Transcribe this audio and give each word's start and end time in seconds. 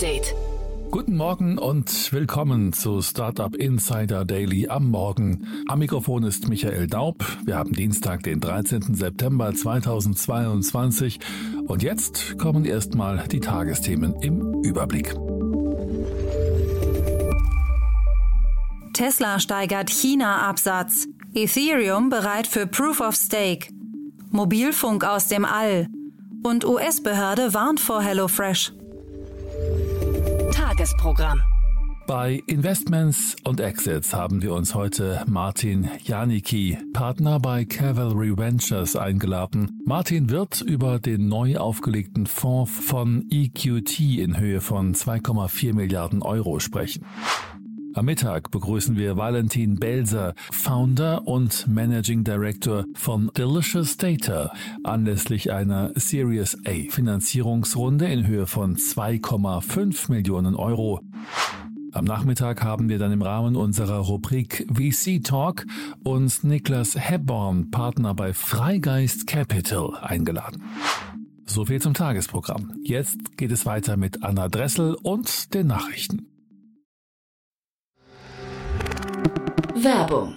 Update. 0.00 0.34
Guten 0.90 1.14
Morgen 1.14 1.58
und 1.58 2.10
willkommen 2.10 2.72
zu 2.72 3.02
Startup 3.02 3.54
Insider 3.54 4.24
Daily 4.24 4.66
am 4.66 4.88
Morgen. 4.88 5.46
Am 5.68 5.80
Mikrofon 5.80 6.22
ist 6.22 6.48
Michael 6.48 6.86
Daub. 6.86 7.22
Wir 7.44 7.56
haben 7.56 7.74
Dienstag, 7.74 8.22
den 8.22 8.40
13. 8.40 8.94
September 8.94 9.52
2022 9.52 11.20
und 11.66 11.82
jetzt 11.82 12.38
kommen 12.38 12.64
erstmal 12.64 13.28
die 13.28 13.40
Tagesthemen 13.40 14.14
im 14.22 14.62
Überblick. 14.62 15.14
Tesla 18.94 19.38
steigert 19.38 19.90
China-Absatz. 19.90 21.08
Ethereum 21.34 22.08
bereit 22.08 22.46
für 22.46 22.66
Proof 22.66 23.02
of 23.02 23.16
Stake. 23.16 23.70
Mobilfunk 24.30 25.04
aus 25.04 25.28
dem 25.28 25.44
All. 25.44 25.88
Und 26.42 26.64
US-Behörde 26.64 27.52
warnt 27.52 27.80
vor 27.80 28.00
HelloFresh. 28.00 28.79
Tagesprogramm. 30.80 31.42
Bei 32.06 32.42
Investments 32.46 33.36
und 33.44 33.60
Exits 33.60 34.14
haben 34.14 34.40
wir 34.40 34.54
uns 34.54 34.74
heute 34.74 35.22
Martin 35.28 35.90
Janicki, 36.02 36.78
Partner 36.94 37.38
bei 37.38 37.66
Cavalry 37.66 38.36
Ventures, 38.36 38.96
eingeladen. 38.96 39.82
Martin 39.84 40.30
wird 40.30 40.62
über 40.62 40.98
den 40.98 41.28
neu 41.28 41.58
aufgelegten 41.58 42.26
Fonds 42.26 42.72
von 42.72 43.26
EQT 43.30 44.00
in 44.00 44.40
Höhe 44.40 44.62
von 44.62 44.94
2,4 44.94 45.74
Milliarden 45.74 46.22
Euro 46.22 46.60
sprechen. 46.60 47.04
Am 47.92 48.04
Mittag 48.04 48.52
begrüßen 48.52 48.96
wir 48.96 49.16
Valentin 49.16 49.74
Belser, 49.74 50.34
Founder 50.52 51.26
und 51.26 51.66
Managing 51.66 52.22
Director 52.22 52.84
von 52.94 53.32
Delicious 53.36 53.96
Data, 53.96 54.52
anlässlich 54.84 55.50
einer 55.50 55.90
Series 55.96 56.56
A 56.66 56.88
Finanzierungsrunde 56.88 58.06
in 58.06 58.28
Höhe 58.28 58.46
von 58.46 58.76
2,5 58.76 60.08
Millionen 60.08 60.54
Euro. 60.54 61.00
Am 61.90 62.04
Nachmittag 62.04 62.62
haben 62.62 62.88
wir 62.88 62.98
dann 62.98 63.10
im 63.10 63.22
Rahmen 63.22 63.56
unserer 63.56 63.98
Rubrik 63.98 64.68
VC 64.72 65.24
Talk 65.24 65.66
uns 66.04 66.44
Niklas 66.44 66.94
Hebborn, 66.96 67.72
Partner 67.72 68.14
bei 68.14 68.32
Freigeist 68.32 69.26
Capital, 69.26 69.96
eingeladen. 70.00 70.62
So 71.44 71.64
viel 71.64 71.80
zum 71.80 71.94
Tagesprogramm. 71.94 72.72
Jetzt 72.84 73.36
geht 73.36 73.50
es 73.50 73.66
weiter 73.66 73.96
mit 73.96 74.22
Anna 74.22 74.48
Dressel 74.48 74.94
und 75.02 75.52
den 75.52 75.66
Nachrichten. 75.66 76.28
Werbung. 79.82 80.36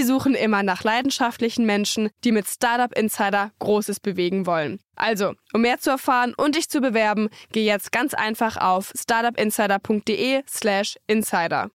suchen 0.03 0.35
immer 0.35 0.63
nach 0.63 0.83
leidenschaftlichen 0.83 1.65
Menschen, 1.65 2.09
die 2.23 2.31
mit 2.31 2.47
Startup 2.47 2.97
Insider 2.97 3.51
Großes 3.59 3.99
bewegen 3.99 4.45
wollen. 4.45 4.79
Also, 4.95 5.33
um 5.53 5.61
mehr 5.61 5.79
zu 5.79 5.89
erfahren 5.89 6.33
und 6.35 6.55
dich 6.55 6.69
zu 6.69 6.81
bewerben, 6.81 7.29
geh 7.51 7.65
jetzt 7.65 7.91
ganz 7.91 8.13
einfach 8.13 8.57
auf 8.57 8.91
startupinsider.de/slash 8.95 10.97
insider. 11.07 11.71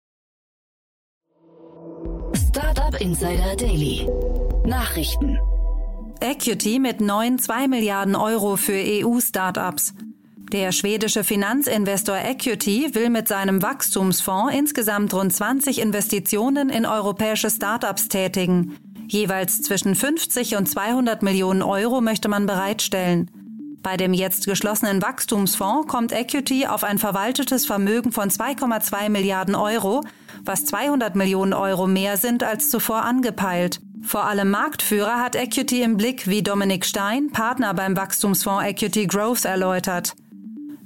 Startup 2.35 3.01
Insider 3.01 3.57
Daily. 3.57 4.09
Nachrichten. 4.65 5.39
Equity 6.21 6.79
mit 6.79 7.01
neuen 7.01 7.39
2 7.39 7.69
Milliarden 7.69 8.17
Euro 8.17 8.56
für 8.56 8.73
EU-Startups. 8.73 9.95
Der 10.54 10.70
schwedische 10.70 11.25
Finanzinvestor 11.25 12.15
Equity 12.16 12.94
will 12.94 13.10
mit 13.10 13.26
seinem 13.26 13.60
Wachstumsfonds 13.60 14.54
insgesamt 14.54 15.12
rund 15.12 15.34
20 15.34 15.81
Investitionen 15.81 16.69
in 16.69 16.87
europäische 16.87 17.50
Startups 17.50 18.06
tätigen. 18.06 18.76
Jeweils 19.09 19.62
zwischen 19.62 19.97
50 19.97 20.54
und 20.54 20.69
200 20.69 21.25
Millionen 21.25 21.60
Euro 21.60 22.00
möchte 22.00 22.28
man 22.28 22.47
bereitstellen. 22.47 23.28
Bei 23.82 23.97
dem 23.97 24.14
jetzt 24.14 24.47
geschlossenen 24.47 25.03
Wachstumsfonds 25.03 25.88
kommt 25.88 26.12
Equity 26.12 26.69
auf 26.69 26.84
ein 26.84 26.98
verwaltetes 26.98 27.66
Vermögen 27.66 28.12
von 28.12 28.31
2,2 28.31 29.09
Milliarden 29.09 29.56
Euro, 29.56 30.03
was 30.44 30.66
200 30.66 31.16
Millionen 31.16 31.53
Euro 31.53 31.88
mehr 31.88 32.16
sind 32.16 32.44
als 32.44 32.70
zuvor 32.70 33.03
angepeilt. 33.03 33.81
Vor 34.03 34.22
allem 34.22 34.50
Marktführer 34.50 35.19
hat 35.19 35.34
Equity 35.34 35.82
im 35.82 35.97
Blick, 35.97 36.28
wie 36.28 36.44
Dominik 36.44 36.84
Stein, 36.84 37.32
Partner 37.32 37.75
beim 37.75 37.97
Wachstumsfonds 37.97 38.64
Equity 38.64 39.09
Growth, 39.09 39.47
erläutert. 39.47 40.14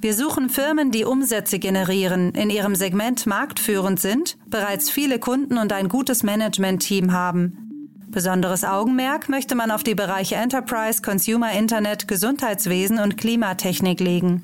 Wir 0.01 0.13
suchen 0.13 0.49
Firmen, 0.49 0.91
die 0.91 1.03
Umsätze 1.03 1.59
generieren, 1.59 2.33
in 2.33 2.49
ihrem 2.49 2.73
Segment 2.73 3.25
marktführend 3.25 3.99
sind, 3.99 4.37
bereits 4.47 4.89
viele 4.89 5.19
Kunden 5.19 5.57
und 5.57 5.73
ein 5.73 5.89
gutes 5.89 6.23
Management-Team 6.23 7.11
haben. 7.11 7.97
Besonderes 8.07 8.63
Augenmerk 8.63 9.27
möchte 9.27 9.55
man 9.55 9.71
auf 9.71 9.83
die 9.83 9.95
Bereiche 9.95 10.35
Enterprise, 10.35 11.01
Consumer 11.01 11.51
Internet, 11.51 12.07
Gesundheitswesen 12.07 12.97
und 12.97 13.17
Klimatechnik 13.17 13.99
legen. 13.99 14.41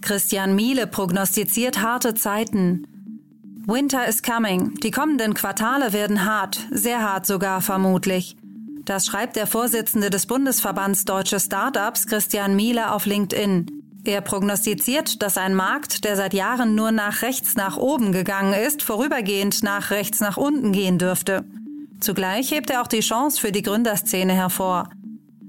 Christian 0.00 0.54
Miele 0.54 0.86
prognostiziert 0.86 1.82
harte 1.82 2.14
Zeiten. 2.14 2.86
Winter 3.66 4.06
is 4.06 4.22
coming. 4.22 4.74
Die 4.84 4.92
kommenden 4.92 5.34
Quartale 5.34 5.92
werden 5.92 6.24
hart, 6.24 6.60
sehr 6.70 7.02
hart 7.02 7.26
sogar 7.26 7.60
vermutlich. 7.60 8.37
Das 8.88 9.04
schreibt 9.04 9.36
der 9.36 9.46
Vorsitzende 9.46 10.08
des 10.08 10.24
Bundesverbands 10.24 11.04
Deutsche 11.04 11.38
Startups, 11.38 12.06
Christian 12.06 12.56
Miele, 12.56 12.90
auf 12.90 13.04
LinkedIn. 13.04 13.66
Er 14.06 14.22
prognostiziert, 14.22 15.20
dass 15.20 15.36
ein 15.36 15.54
Markt, 15.54 16.04
der 16.04 16.16
seit 16.16 16.32
Jahren 16.32 16.74
nur 16.74 16.90
nach 16.90 17.20
rechts 17.20 17.54
nach 17.54 17.76
oben 17.76 18.12
gegangen 18.12 18.54
ist, 18.54 18.82
vorübergehend 18.82 19.62
nach 19.62 19.90
rechts 19.90 20.20
nach 20.20 20.38
unten 20.38 20.72
gehen 20.72 20.96
dürfte. 20.96 21.44
Zugleich 22.00 22.50
hebt 22.50 22.70
er 22.70 22.80
auch 22.80 22.86
die 22.86 23.00
Chance 23.00 23.38
für 23.38 23.52
die 23.52 23.60
Gründerszene 23.60 24.32
hervor. 24.32 24.88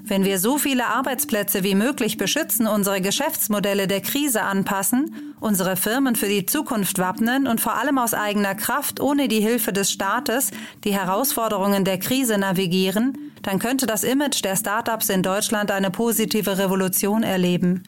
Wenn 0.03 0.25
wir 0.25 0.37
so 0.37 0.57
viele 0.57 0.87
Arbeitsplätze 0.87 1.63
wie 1.63 1.75
möglich 1.75 2.17
beschützen, 2.17 2.67
unsere 2.67 2.99
Geschäftsmodelle 2.99 3.87
der 3.87 4.01
Krise 4.01 4.41
anpassen, 4.41 5.35
unsere 5.39 5.77
Firmen 5.77 6.17
für 6.17 6.27
die 6.27 6.45
Zukunft 6.45 6.99
wappnen 6.99 7.47
und 7.47 7.61
vor 7.61 7.77
allem 7.77 7.99
aus 7.99 8.13
eigener 8.13 8.55
Kraft 8.55 8.99
ohne 8.99 9.29
die 9.29 9.39
Hilfe 9.39 9.71
des 9.71 9.91
Staates 9.91 10.51
die 10.83 10.93
Herausforderungen 10.93 11.85
der 11.85 11.99
Krise 11.99 12.37
navigieren, 12.37 13.28
dann 13.43 13.59
könnte 13.59 13.85
das 13.85 14.03
Image 14.03 14.43
der 14.43 14.55
Startups 14.55 15.09
in 15.09 15.23
Deutschland 15.23 15.71
eine 15.71 15.91
positive 15.91 16.57
Revolution 16.57 17.23
erleben. 17.23 17.83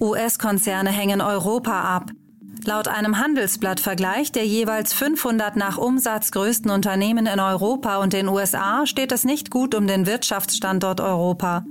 US-Konzerne 0.00 0.90
hängen 0.90 1.20
Europa 1.20 1.80
ab. 1.82 2.10
Laut 2.64 2.88
einem 2.88 3.18
Handelsblattvergleich 3.18 4.30
der 4.32 4.46
jeweils 4.46 4.92
500 4.92 5.56
nach 5.56 5.78
Umsatz 5.78 6.30
größten 6.30 6.70
Unternehmen 6.70 7.26
in 7.26 7.40
Europa 7.40 7.98
und 7.98 8.12
den 8.12 8.28
USA 8.28 8.86
steht 8.86 9.12
es 9.12 9.24
nicht 9.24 9.50
gut 9.50 9.74
um 9.74 9.86
den 9.86 10.06
Wirtschaftsstandort 10.06 11.00
Europa. 11.00 11.64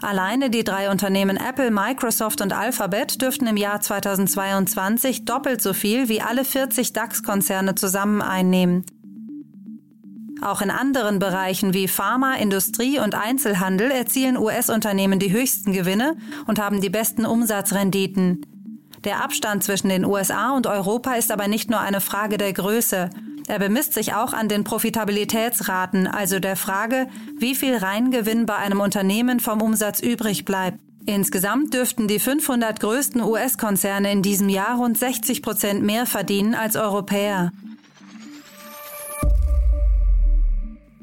Alleine 0.00 0.50
die 0.50 0.62
drei 0.62 0.90
Unternehmen 0.90 1.36
Apple, 1.36 1.70
Microsoft 1.70 2.40
und 2.40 2.52
Alphabet 2.52 3.22
dürften 3.22 3.46
im 3.46 3.56
Jahr 3.56 3.80
2022 3.80 5.24
doppelt 5.24 5.62
so 5.62 5.72
viel 5.72 6.08
wie 6.08 6.20
alle 6.20 6.44
40 6.44 6.92
DAX-Konzerne 6.92 7.74
zusammen 7.76 8.20
einnehmen. 8.20 8.84
Auch 10.42 10.60
in 10.60 10.70
anderen 10.70 11.18
Bereichen 11.18 11.72
wie 11.72 11.88
Pharma, 11.88 12.34
Industrie 12.34 12.98
und 12.98 13.14
Einzelhandel 13.14 13.90
erzielen 13.90 14.36
US-Unternehmen 14.36 15.18
die 15.18 15.32
höchsten 15.32 15.72
Gewinne 15.72 16.16
und 16.46 16.58
haben 16.58 16.80
die 16.80 16.90
besten 16.90 17.24
Umsatzrenditen. 17.24 18.44
Der 19.04 19.22
Abstand 19.22 19.62
zwischen 19.64 19.88
den 19.88 20.04
USA 20.04 20.56
und 20.56 20.66
Europa 20.66 21.14
ist 21.14 21.30
aber 21.30 21.48
nicht 21.48 21.70
nur 21.70 21.80
eine 21.80 22.00
Frage 22.00 22.38
der 22.38 22.52
Größe. 22.52 23.10
Er 23.46 23.58
bemisst 23.58 23.94
sich 23.94 24.14
auch 24.14 24.32
an 24.32 24.48
den 24.48 24.64
Profitabilitätsraten, 24.64 26.08
also 26.08 26.40
der 26.40 26.56
Frage, 26.56 27.06
wie 27.38 27.54
viel 27.54 27.76
Reingewinn 27.76 28.46
bei 28.46 28.56
einem 28.56 28.80
Unternehmen 28.80 29.38
vom 29.40 29.62
Umsatz 29.62 30.00
übrig 30.00 30.44
bleibt. 30.44 30.80
Insgesamt 31.06 31.72
dürften 31.72 32.08
die 32.08 32.18
500 32.18 32.80
größten 32.80 33.22
US-Konzerne 33.22 34.10
in 34.10 34.22
diesem 34.22 34.48
Jahr 34.48 34.76
rund 34.76 34.98
60 34.98 35.40
Prozent 35.40 35.84
mehr 35.84 36.04
verdienen 36.04 36.56
als 36.56 36.74
Europäer. 36.74 37.52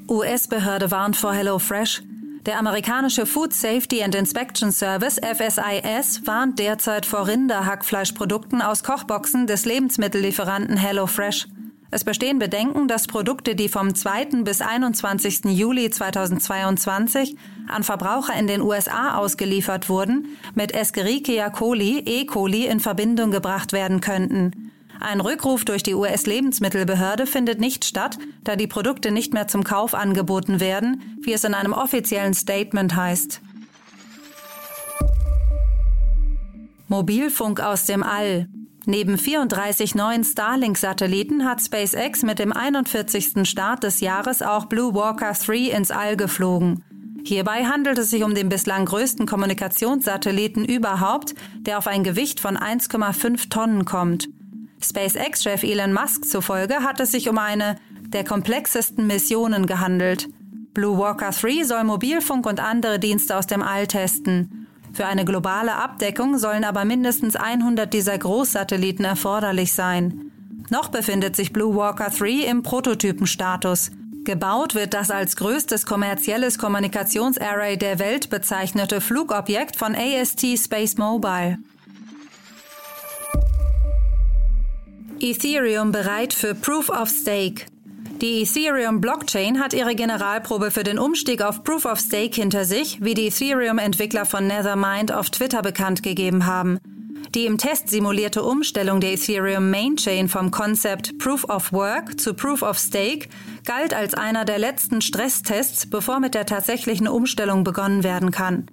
US-Behörde 0.08 0.90
warnt 0.90 1.16
vor 1.16 1.32
HelloFresh. 1.32 2.02
Der 2.44 2.58
amerikanische 2.58 3.24
Food 3.24 3.54
Safety 3.54 4.02
and 4.02 4.14
Inspection 4.14 4.70
Service 4.70 5.18
FSIS 5.18 6.26
warnt 6.26 6.58
derzeit 6.58 7.06
vor 7.06 7.26
Rinderhackfleischprodukten 7.26 8.60
aus 8.60 8.82
Kochboxen 8.82 9.46
des 9.46 9.64
Lebensmittellieferanten 9.64 10.76
HelloFresh. 10.76 11.48
Es 11.90 12.04
bestehen 12.04 12.38
Bedenken, 12.38 12.86
dass 12.86 13.06
Produkte, 13.06 13.54
die 13.54 13.68
vom 13.68 13.94
2. 13.94 14.42
bis 14.42 14.60
21. 14.60 15.44
Juli 15.46 15.88
2022 15.88 17.36
an 17.68 17.82
Verbraucher 17.82 18.34
in 18.38 18.46
den 18.46 18.60
USA 18.60 19.16
ausgeliefert 19.16 19.88
wurden, 19.88 20.36
mit 20.54 20.74
Escherichia 20.74 21.48
coli, 21.48 22.00
E. 22.04 22.26
coli 22.26 22.66
in 22.66 22.80
Verbindung 22.80 23.30
gebracht 23.30 23.72
werden 23.72 24.00
könnten. 24.00 24.72
Ein 25.04 25.20
Rückruf 25.20 25.66
durch 25.66 25.82
die 25.82 25.92
US-Lebensmittelbehörde 25.92 27.26
findet 27.26 27.60
nicht 27.60 27.84
statt, 27.84 28.18
da 28.42 28.56
die 28.56 28.66
Produkte 28.66 29.10
nicht 29.10 29.34
mehr 29.34 29.46
zum 29.46 29.62
Kauf 29.62 29.92
angeboten 29.92 30.60
werden, 30.60 31.18
wie 31.20 31.34
es 31.34 31.44
in 31.44 31.52
einem 31.52 31.74
offiziellen 31.74 32.32
Statement 32.32 32.96
heißt. 32.96 33.42
Mobilfunk 36.88 37.60
aus 37.60 37.84
dem 37.84 38.02
All. 38.02 38.48
Neben 38.86 39.18
34 39.18 39.94
neuen 39.94 40.24
Starlink-Satelliten 40.24 41.44
hat 41.44 41.60
SpaceX 41.60 42.22
mit 42.22 42.38
dem 42.38 42.54
41. 42.54 43.46
Start 43.46 43.82
des 43.82 44.00
Jahres 44.00 44.40
auch 44.40 44.64
Blue 44.64 44.94
Walker 44.94 45.34
3 45.34 45.76
ins 45.76 45.90
All 45.90 46.16
geflogen. 46.16 46.82
Hierbei 47.26 47.66
handelt 47.66 47.98
es 47.98 48.08
sich 48.08 48.24
um 48.24 48.34
den 48.34 48.48
bislang 48.48 48.86
größten 48.86 49.26
Kommunikationssatelliten 49.26 50.64
überhaupt, 50.64 51.34
der 51.60 51.76
auf 51.76 51.86
ein 51.86 52.04
Gewicht 52.04 52.40
von 52.40 52.56
1,5 52.56 53.50
Tonnen 53.50 53.84
kommt. 53.84 54.28
SpaceX-Chef 54.84 55.62
Elon 55.62 55.92
Musk 55.92 56.24
zufolge 56.24 56.76
hat 56.76 57.00
es 57.00 57.10
sich 57.12 57.28
um 57.28 57.38
eine 57.38 57.76
der 58.08 58.24
komplexesten 58.24 59.06
Missionen 59.06 59.66
gehandelt. 59.66 60.28
Blue 60.72 60.98
Walker 60.98 61.30
3 61.30 61.64
soll 61.64 61.84
Mobilfunk 61.84 62.46
und 62.46 62.60
andere 62.60 62.98
Dienste 62.98 63.36
aus 63.36 63.46
dem 63.46 63.62
All 63.62 63.86
testen. 63.86 64.66
Für 64.92 65.06
eine 65.06 65.24
globale 65.24 65.74
Abdeckung 65.74 66.38
sollen 66.38 66.64
aber 66.64 66.84
mindestens 66.84 67.34
100 67.36 67.92
dieser 67.92 68.16
Großsatelliten 68.16 69.04
erforderlich 69.04 69.72
sein. 69.72 70.30
Noch 70.70 70.88
befindet 70.88 71.36
sich 71.36 71.52
Blue 71.52 71.74
Walker 71.74 72.10
3 72.10 72.48
im 72.48 72.62
Prototypenstatus. 72.62 73.90
Gebaut 74.24 74.74
wird 74.74 74.94
das 74.94 75.10
als 75.10 75.36
größtes 75.36 75.84
kommerzielles 75.84 76.58
Kommunikationsarray 76.58 77.76
der 77.76 77.98
Welt 77.98 78.30
bezeichnete 78.30 79.00
Flugobjekt 79.00 79.76
von 79.76 79.94
AST 79.94 80.46
Space 80.56 80.96
Mobile. 80.96 81.58
Ethereum 85.24 85.90
bereit 85.90 86.34
für 86.34 86.54
Proof 86.54 86.90
of 86.90 87.08
Stake. 87.08 87.64
Die 88.20 88.42
Ethereum 88.42 89.00
Blockchain 89.00 89.58
hat 89.58 89.72
ihre 89.72 89.94
Generalprobe 89.94 90.70
für 90.70 90.82
den 90.82 90.98
Umstieg 90.98 91.40
auf 91.40 91.64
Proof 91.64 91.86
of 91.86 91.98
Stake 91.98 92.34
hinter 92.38 92.66
sich, 92.66 93.02
wie 93.02 93.14
die 93.14 93.28
Ethereum-Entwickler 93.28 94.26
von 94.26 94.46
Nethermind 94.46 95.12
auf 95.12 95.30
Twitter 95.30 95.62
bekannt 95.62 96.02
gegeben 96.02 96.44
haben. 96.44 96.78
Die 97.34 97.46
im 97.46 97.56
Test 97.56 97.88
simulierte 97.88 98.42
Umstellung 98.42 99.00
der 99.00 99.14
Ethereum 99.14 99.70
Mainchain 99.70 100.28
vom 100.28 100.50
Konzept 100.50 101.16
Proof 101.16 101.44
of 101.44 101.72
Work 101.72 102.20
zu 102.20 102.34
Proof 102.34 102.60
of 102.60 102.78
Stake 102.78 103.30
galt 103.64 103.94
als 103.94 104.12
einer 104.12 104.44
der 104.44 104.58
letzten 104.58 105.00
Stresstests, 105.00 105.86
bevor 105.86 106.20
mit 106.20 106.34
der 106.34 106.44
tatsächlichen 106.44 107.08
Umstellung 107.08 107.64
begonnen 107.64 108.04
werden 108.04 108.30
kann. 108.30 108.66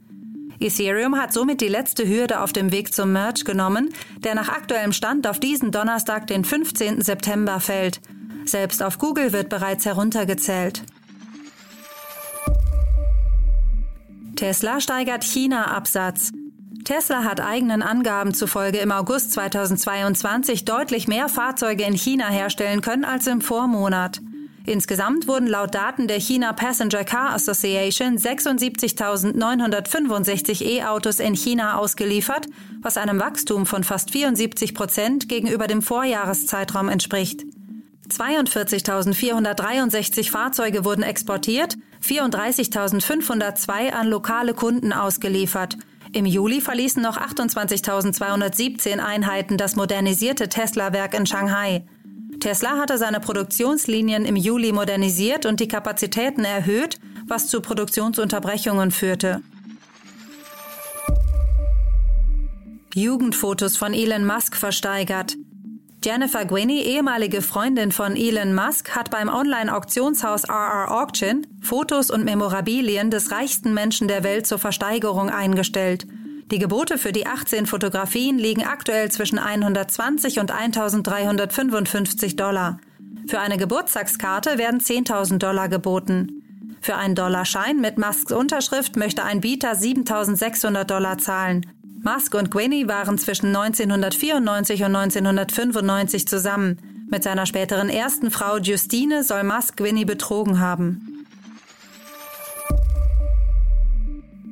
Ethereum 0.61 1.17
hat 1.17 1.33
somit 1.33 1.59
die 1.59 1.67
letzte 1.67 2.07
Hürde 2.07 2.41
auf 2.41 2.53
dem 2.53 2.71
Weg 2.71 2.93
zum 2.93 3.11
Merge 3.11 3.43
genommen, 3.43 3.89
der 4.19 4.35
nach 4.35 4.49
aktuellem 4.49 4.93
Stand 4.93 5.27
auf 5.27 5.39
diesen 5.39 5.71
Donnerstag, 5.71 6.27
den 6.27 6.45
15. 6.45 7.01
September 7.01 7.59
fällt. 7.59 7.99
Selbst 8.45 8.83
auf 8.83 8.97
Google 8.97 9.33
wird 9.33 9.49
bereits 9.49 9.85
heruntergezählt. 9.85 10.83
Tesla 14.35 14.81
steigert 14.81 15.23
China-Absatz. 15.23 16.31
Tesla 16.83 17.23
hat 17.23 17.41
eigenen 17.41 17.81
Angaben 17.83 18.33
zufolge 18.33 18.79
im 18.79 18.91
August 18.91 19.33
2022 19.33 20.65
deutlich 20.65 21.07
mehr 21.07 21.29
Fahrzeuge 21.29 21.83
in 21.83 21.95
China 21.95 22.27
herstellen 22.27 22.81
können 22.81 23.05
als 23.05 23.27
im 23.27 23.41
Vormonat. 23.41 24.21
Insgesamt 24.65 25.27
wurden 25.27 25.47
laut 25.47 25.73
Daten 25.73 26.07
der 26.07 26.19
China 26.19 26.53
Passenger 26.53 27.03
Car 27.03 27.33
Association 27.33 28.15
76.965 28.17 30.63
E-Autos 30.63 31.19
in 31.19 31.35
China 31.35 31.77
ausgeliefert, 31.77 32.45
was 32.81 32.97
einem 32.97 33.19
Wachstum 33.19 33.65
von 33.65 33.83
fast 33.83 34.11
74 34.11 34.75
Prozent 34.75 35.27
gegenüber 35.29 35.65
dem 35.67 35.81
Vorjahreszeitraum 35.81 36.89
entspricht. 36.89 37.43
42.463 38.09 40.29
Fahrzeuge 40.29 40.85
wurden 40.85 41.03
exportiert, 41.03 41.77
34.502 42.05 43.91
an 43.91 44.07
lokale 44.07 44.53
Kunden 44.53 44.93
ausgeliefert. 44.93 45.77
Im 46.13 46.25
Juli 46.25 46.59
verließen 46.59 47.01
noch 47.01 47.17
28.217 47.17 48.99
Einheiten 48.99 49.55
das 49.57 49.77
modernisierte 49.77 50.49
Tesla-Werk 50.49 51.13
in 51.13 51.25
Shanghai. 51.25 51.85
Tesla 52.41 52.77
hatte 52.77 52.97
seine 52.97 53.19
Produktionslinien 53.19 54.25
im 54.25 54.35
Juli 54.35 54.71
modernisiert 54.71 55.45
und 55.45 55.59
die 55.59 55.67
Kapazitäten 55.67 56.43
erhöht, 56.43 56.99
was 57.27 57.47
zu 57.47 57.61
Produktionsunterbrechungen 57.61 58.91
führte. 58.91 59.41
Jugendfotos 62.93 63.77
von 63.77 63.93
Elon 63.93 64.25
Musk 64.25 64.57
versteigert. 64.57 65.37
Jennifer 66.03 66.45
Gwinney, 66.45 66.81
ehemalige 66.81 67.43
Freundin 67.43 67.91
von 67.91 68.15
Elon 68.15 68.55
Musk, 68.55 68.95
hat 68.95 69.11
beim 69.11 69.29
Online-Auktionshaus 69.29 70.49
RR 70.49 70.89
Auction 70.89 71.45
Fotos 71.61 72.09
und 72.09 72.25
Memorabilien 72.25 73.11
des 73.11 73.31
reichsten 73.31 73.75
Menschen 73.75 74.07
der 74.07 74.23
Welt 74.23 74.47
zur 74.47 74.57
Versteigerung 74.57 75.29
eingestellt. 75.29 76.07
Die 76.51 76.59
Gebote 76.59 76.97
für 76.97 77.13
die 77.13 77.27
18 77.27 77.65
Fotografien 77.65 78.37
liegen 78.37 78.65
aktuell 78.65 79.09
zwischen 79.09 79.39
120 79.39 80.39
und 80.39 80.51
1355 80.51 82.35
Dollar. 82.35 82.77
Für 83.25 83.39
eine 83.39 83.55
Geburtstagskarte 83.55 84.57
werden 84.57 84.81
10.000 84.81 85.37
Dollar 85.37 85.69
geboten. 85.69 86.43
Für 86.81 86.97
einen 86.97 87.15
Dollarschein 87.15 87.79
mit 87.79 87.97
Musks 87.97 88.33
Unterschrift 88.33 88.97
möchte 88.97 89.23
ein 89.23 89.39
Bieter 89.39 89.71
7.600 89.71 90.83
Dollar 90.83 91.17
zahlen. 91.19 91.65
Musk 92.03 92.35
und 92.35 92.51
Gwinney 92.51 92.85
waren 92.89 93.17
zwischen 93.17 93.55
1994 93.55 94.81
und 94.83 94.95
1995 94.95 96.27
zusammen. 96.27 97.07
Mit 97.09 97.23
seiner 97.23 97.45
späteren 97.45 97.87
ersten 97.87 98.29
Frau 98.29 98.57
Justine 98.57 99.23
soll 99.23 99.43
Musk 99.43 99.77
Gwinney 99.77 100.03
betrogen 100.03 100.59
haben. 100.59 101.10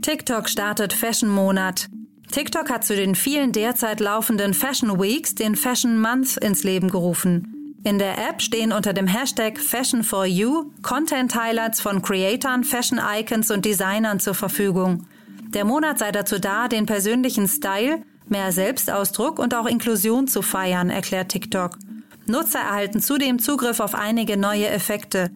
TikTok 0.02 0.48
startet 0.48 0.94
Fashion 0.94 1.30
Monat. 1.30 1.90
TikTok 2.32 2.70
hat 2.70 2.86
zu 2.86 2.96
den 2.96 3.16
vielen 3.16 3.52
derzeit 3.52 4.00
laufenden 4.00 4.54
Fashion 4.54 4.98
Weeks 4.98 5.36
den 5.36 5.58
Fashion 5.58 6.00
Month 6.00 6.38
ins 6.38 6.64
Leben 6.64 6.90
gerufen. 6.90 7.76
In 7.84 8.00
der 8.00 8.18
App 8.30 8.42
stehen 8.42 8.72
unter 8.72 8.94
dem 8.94 9.08
Hashtag 9.08 9.58
Fashion 9.60 10.04
for 10.04 10.26
You 10.26 10.72
Content 10.84 11.36
Highlights 11.36 11.82
von 11.82 12.02
Creatoren, 12.02 12.64
Fashion 12.64 13.00
Icons 13.00 13.52
und 13.52 13.66
Designern 13.66 14.22
zur 14.22 14.36
Verfügung. 14.36 15.06
Der 15.54 15.66
Monat 15.66 16.00
sei 16.00 16.14
dazu 16.14 16.40
da, 16.40 16.70
den 16.70 16.86
persönlichen 16.86 17.48
Style, 17.48 18.02
mehr 18.28 18.54
Selbstausdruck 18.54 19.38
und 19.38 19.54
auch 19.54 19.66
Inklusion 19.66 20.28
zu 20.28 20.42
feiern, 20.42 20.90
erklärt 20.90 21.30
TikTok. 21.30 21.78
Nutzer 22.26 22.60
erhalten 22.60 23.02
zudem 23.02 23.40
Zugriff 23.40 23.82
auf 23.82 23.96
einige 23.96 24.38
neue 24.38 24.68
Effekte. 24.70 25.30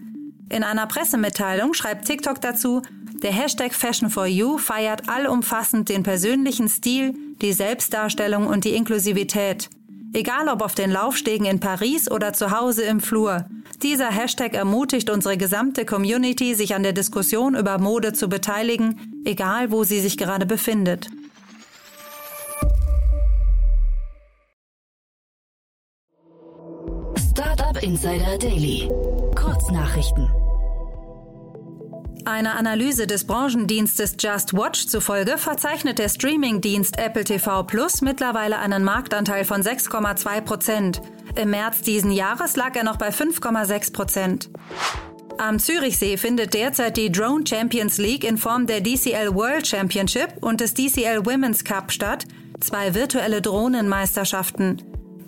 In 0.49 0.63
einer 0.63 0.87
Pressemitteilung 0.87 1.73
schreibt 1.73 2.05
TikTok 2.05 2.39
dazu, 2.39 2.81
der 3.21 3.31
Hashtag 3.31 3.73
Fashion 3.73 4.09
for 4.09 4.25
You 4.25 4.57
feiert 4.57 5.07
allumfassend 5.07 5.89
den 5.89 6.03
persönlichen 6.03 6.67
Stil, 6.67 7.13
die 7.41 7.53
Selbstdarstellung 7.53 8.47
und 8.47 8.65
die 8.65 8.75
Inklusivität. 8.75 9.69
Egal 10.13 10.47
ob 10.47 10.61
auf 10.61 10.75
den 10.75 10.91
Laufstegen 10.91 11.45
in 11.45 11.59
Paris 11.59 12.09
oder 12.09 12.33
zu 12.33 12.51
Hause 12.51 12.83
im 12.83 12.99
Flur. 12.99 13.45
Dieser 13.81 14.11
Hashtag 14.11 14.53
ermutigt 14.53 15.09
unsere 15.09 15.37
gesamte 15.37 15.85
Community, 15.85 16.53
sich 16.53 16.75
an 16.75 16.83
der 16.83 16.93
Diskussion 16.93 17.55
über 17.55 17.79
Mode 17.79 18.13
zu 18.13 18.29
beteiligen, 18.29 19.23
egal 19.25 19.71
wo 19.71 19.83
sie 19.83 19.99
sich 19.99 20.17
gerade 20.17 20.45
befindet. 20.45 21.09
Startup 27.31 27.81
Insider 27.81 28.37
Daily. 28.37 28.87
Kurznachrichten. 29.35 30.42
Einer 32.25 32.55
Analyse 32.55 33.05
des 33.05 33.25
Branchendienstes 33.25 34.15
Just 34.17 34.53
Watch 34.53 34.87
zufolge 34.87 35.37
verzeichnet 35.37 35.99
der 35.99 36.07
Streamingdienst 36.07 36.97
Apple 36.97 37.25
TV 37.25 37.63
Plus 37.63 38.01
mittlerweile 38.01 38.59
einen 38.59 38.85
Marktanteil 38.85 39.43
von 39.43 39.61
6,2 39.61 40.41
Prozent. 40.41 41.01
Im 41.35 41.49
März 41.49 41.81
diesen 41.81 42.11
Jahres 42.11 42.55
lag 42.55 42.75
er 42.77 42.85
noch 42.85 42.95
bei 42.95 43.09
5,6 43.09 43.91
Prozent. 43.91 44.49
Am 45.37 45.59
Zürichsee 45.59 46.15
findet 46.15 46.53
derzeit 46.53 46.95
die 46.95 47.11
Drone 47.11 47.43
Champions 47.45 47.97
League 47.97 48.23
in 48.23 48.37
Form 48.37 48.67
der 48.67 48.79
DCL 48.79 49.33
World 49.33 49.67
Championship 49.67 50.37
und 50.39 50.61
des 50.61 50.73
DCL 50.73 51.25
Women's 51.25 51.65
Cup 51.65 51.91
statt, 51.91 52.25
zwei 52.61 52.93
virtuelle 52.93 53.41
Drohnenmeisterschaften. 53.41 54.81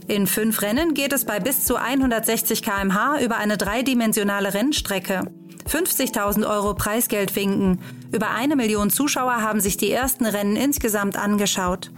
In 0.07 0.27
fünf 0.27 0.61
Rennen 0.61 0.93
geht 0.93 1.11
es 1.11 1.25
bei 1.25 1.39
bis 1.41 1.65
zu 1.65 1.75
160 1.75 2.61
km/h 2.61 3.19
über 3.21 3.35
eine 3.37 3.57
dreidimensionale 3.57 4.53
Rennstrecke. 4.53 5.23
50.000 5.67 6.47
Euro 6.47 6.73
Preisgeld 6.73 7.35
winken. 7.35 7.79
Über 8.11 8.29
eine 8.29 8.55
Million 8.55 8.89
Zuschauer 8.89 9.41
haben 9.41 9.59
sich 9.59 9.77
die 9.77 9.91
ersten 9.91 10.25
Rennen 10.25 10.55
insgesamt 10.55 11.17
angeschaut. 11.17 11.91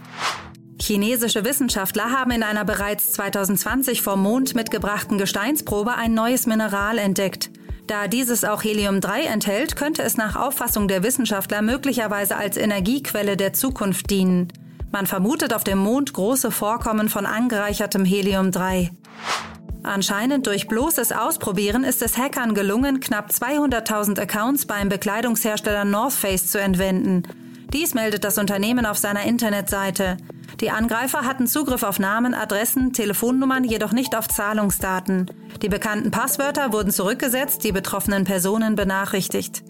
Chinesische 0.80 1.44
Wissenschaftler 1.44 2.10
haben 2.10 2.30
in 2.30 2.42
einer 2.42 2.64
bereits 2.64 3.12
2020 3.12 4.00
vom 4.00 4.22
Mond 4.22 4.54
mitgebrachten 4.54 5.18
Gesteinsprobe 5.18 5.94
ein 5.94 6.14
neues 6.14 6.46
Mineral 6.46 6.98
entdeckt. 6.98 7.50
Da 7.86 8.06
dieses 8.06 8.44
auch 8.44 8.62
Helium-3 8.62 9.20
enthält, 9.22 9.76
könnte 9.76 10.02
es 10.02 10.16
nach 10.16 10.36
Auffassung 10.36 10.88
der 10.88 11.02
Wissenschaftler 11.02 11.62
möglicherweise 11.62 12.36
als 12.36 12.56
Energiequelle 12.56 13.36
der 13.36 13.54
Zukunft 13.54 14.10
dienen. 14.10 14.48
Man 14.90 15.06
vermutet 15.06 15.54
auf 15.54 15.64
dem 15.64 15.78
Mond 15.78 16.12
große 16.12 16.50
Vorkommen 16.50 17.08
von 17.08 17.26
angereichertem 17.26 18.04
Helium-3. 18.04 18.90
Anscheinend 19.88 20.46
durch 20.46 20.68
bloßes 20.68 21.12
Ausprobieren 21.12 21.82
ist 21.82 22.02
es 22.02 22.18
Hackern 22.18 22.52
gelungen, 22.52 23.00
knapp 23.00 23.30
200.000 23.30 24.20
Accounts 24.20 24.66
beim 24.66 24.90
Bekleidungshersteller 24.90 25.86
North 25.86 26.12
Face 26.12 26.48
zu 26.48 26.60
entwenden. 26.60 27.22
Dies 27.72 27.94
meldet 27.94 28.22
das 28.22 28.36
Unternehmen 28.36 28.84
auf 28.84 28.98
seiner 28.98 29.22
Internetseite. 29.22 30.18
Die 30.60 30.70
Angreifer 30.70 31.22
hatten 31.24 31.46
Zugriff 31.46 31.82
auf 31.84 31.98
Namen, 31.98 32.34
Adressen, 32.34 32.92
Telefonnummern, 32.92 33.64
jedoch 33.64 33.92
nicht 33.92 34.14
auf 34.14 34.28
Zahlungsdaten. 34.28 35.30
Die 35.62 35.70
bekannten 35.70 36.10
Passwörter 36.10 36.70
wurden 36.74 36.92
zurückgesetzt, 36.92 37.64
die 37.64 37.72
betroffenen 37.72 38.24
Personen 38.24 38.74
benachrichtigt. 38.74 39.62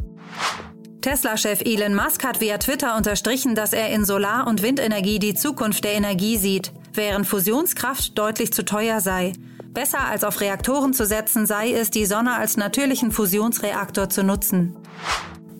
Tesla-Chef 1.01 1.61
Elon 1.61 1.95
Musk 1.95 2.25
hat 2.25 2.41
via 2.41 2.59
Twitter 2.59 2.97
unterstrichen, 2.97 3.55
dass 3.55 3.73
er 3.73 3.91
in 3.91 4.05
Solar- 4.05 4.49
und 4.49 4.63
Windenergie 4.63 5.21
die 5.21 5.35
Zukunft 5.35 5.85
der 5.85 5.93
Energie 5.93 6.39
sieht, 6.39 6.73
während 6.93 7.25
Fusionskraft 7.25 8.19
deutlich 8.19 8.53
zu 8.53 8.65
teuer 8.65 9.01
sei. 9.01 9.33
Besser 9.69 10.07
als 10.07 10.25
auf 10.25 10.41
Reaktoren 10.41 10.93
zu 10.93 11.07
setzen 11.07 11.47
sei 11.47 11.73
es, 11.73 11.91
die 11.91 12.07
Sonne 12.07 12.35
als 12.35 12.57
natürlichen 12.57 13.13
Fusionsreaktor 13.13 14.09
zu 14.09 14.23
nutzen. 14.23 14.77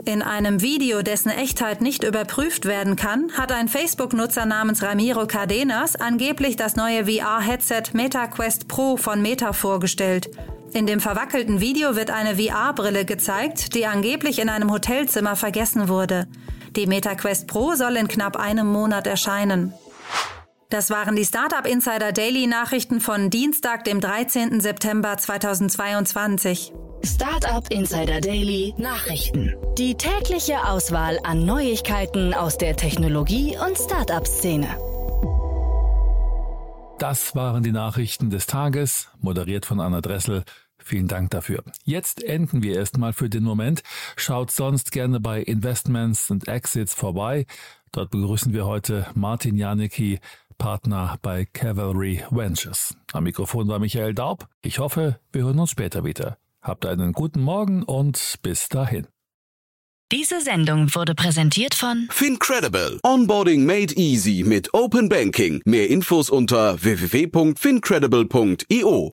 In 0.05 0.23
einem 0.23 0.63
Video, 0.63 1.03
dessen 1.03 1.29
Echtheit 1.29 1.83
nicht 1.83 2.03
überprüft 2.03 2.65
werden 2.65 2.97
kann, 2.97 3.31
hat 3.37 3.53
ein 3.53 3.69
Facebook-Nutzer 3.69 4.47
namens 4.47 4.83
Ramiro 4.83 5.27
Cardenas 5.27 5.97
angeblich 5.97 6.57
das 6.57 6.77
neue 6.77 7.05
VR-Headset 7.05 7.93
MetaQuest 7.93 8.69
Pro 8.69 8.97
von 8.97 9.21
Meta 9.21 9.53
vorgestellt. 9.53 10.31
In 10.73 10.87
dem 10.87 11.01
verwackelten 11.01 11.61
Video 11.61 11.95
wird 11.95 12.11
eine 12.11 12.37
VR-Brille 12.37 13.05
gezeigt, 13.05 13.75
die 13.75 13.87
angeblich 13.87 14.39
in 14.39 14.49
einem 14.49 14.73
Hotelzimmer 14.73 15.37
vergessen 15.37 15.89
wurde. 15.89 16.27
Die 16.75 16.87
MetaQuest 16.87 17.47
Pro 17.47 17.75
soll 17.75 17.97
in 17.97 18.09
knapp 18.09 18.37
einem 18.37 18.67
Monat 18.67 19.07
erscheinen. 19.07 19.75
Das 20.71 20.91
waren 20.91 21.17
die 21.17 21.25
Startup 21.25 21.65
Insider 21.65 22.13
Daily 22.13 22.47
Nachrichten 22.47 23.01
von 23.01 23.31
Dienstag, 23.31 23.85
dem 23.85 24.03
13. 24.03 24.61
September 24.61 25.17
2022. 25.17 26.75
Startup 27.03 27.67
Insider 27.71 28.21
Daily 28.21 28.75
Nachrichten. 28.77 29.55
Die 29.79 29.95
tägliche 29.95 30.63
Auswahl 30.67 31.21
an 31.23 31.47
Neuigkeiten 31.47 32.35
aus 32.35 32.59
der 32.59 32.77
Technologie- 32.77 33.57
und 33.57 33.79
Startup-Szene. 33.79 34.69
Das 36.99 37.35
waren 37.35 37.63
die 37.63 37.73
Nachrichten 37.73 38.29
des 38.29 38.47
Tages, 38.47 39.09
moderiert 39.21 39.65
von 39.65 39.81
Anna 39.81 40.03
Dressel. 40.03 40.45
Vielen 40.77 41.09
Dank 41.09 41.31
dafür. 41.31 41.65
Jetzt 41.85 42.23
enden 42.23 42.63
wir 42.63 42.77
erstmal 42.77 43.15
für 43.15 43.31
den 43.31 43.43
Moment. 43.43 43.83
Schaut 44.17 44.51
sonst 44.51 44.93
gerne 44.93 45.19
bei 45.19 45.41
Investments 45.41 46.31
und 46.31 46.47
Exits 46.47 46.93
vorbei. 46.93 47.47
Dort 47.91 48.11
begrüßen 48.11 48.53
wir 48.53 48.67
heute 48.67 49.07
Martin 49.15 49.57
Janicki, 49.57 50.21
Partner 50.59 51.17
bei 51.23 51.47
Cavalry 51.47 52.23
Ventures. 52.31 52.95
Am 53.13 53.25
Mikrofon 53.25 53.69
war 53.69 53.79
Michael 53.79 54.13
Daub. 54.15 54.47
Ich 54.63 54.79
hoffe, 54.79 55.19
wir 55.33 55.45
hören 55.45 55.59
uns 55.59 55.71
später 55.71 56.05
wieder. 56.05 56.37
Habt 56.61 56.85
einen 56.85 57.13
guten 57.13 57.41
Morgen 57.41 57.85
und 57.85 58.35
bis 58.43 58.69
dahin. 58.69 59.07
Diese 60.11 60.41
Sendung 60.41 60.95
wurde 60.95 61.15
präsentiert 61.15 61.75
von 61.75 62.09
Fincredible. 62.11 62.99
Onboarding 63.03 63.67
made 63.67 63.95
easy 63.95 64.43
mit 64.43 64.73
Open 64.73 65.07
Banking. 65.09 65.61
Mehr 65.67 65.91
Infos 65.91 66.31
unter 66.31 66.83
www.fincredible.io. 66.83 69.13